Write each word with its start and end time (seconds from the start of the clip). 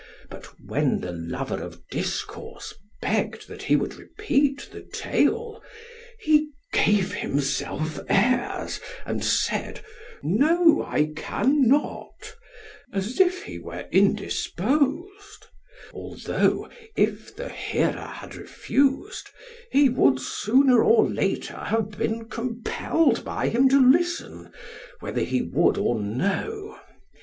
But 0.31 0.47
when 0.67 1.01
the 1.01 1.11
lover 1.11 1.61
of 1.61 1.87
discourse 1.89 2.73
begged 3.03 3.47
that 3.47 3.61
he 3.61 3.75
would 3.75 3.93
repeat 3.93 4.67
the 4.71 4.81
tale, 4.81 5.61
he 6.19 6.47
gave 6.73 7.13
himself 7.13 7.99
airs 8.09 8.79
and 9.05 9.23
said, 9.23 9.81
'No 10.23 10.81
I 10.83 11.11
cannot,' 11.15 12.35
as 12.91 13.19
if 13.19 13.43
he 13.43 13.59
were 13.59 13.85
indisposed; 13.91 15.45
although, 15.93 16.67
if 16.95 17.35
the 17.35 17.49
hearer 17.49 17.99
had 18.07 18.33
refused, 18.33 19.29
he 19.69 19.87
would 19.87 20.19
sooner 20.19 20.81
or 20.83 21.07
later 21.07 21.57
have 21.57 21.91
been 21.91 22.25
compelled 22.27 23.23
by 23.23 23.49
him 23.49 23.69
to 23.69 23.79
listen 23.91 24.51
whether 24.99 25.21
he 25.21 25.43
would 25.43 25.77
or 25.77 26.01
no. 26.01 26.79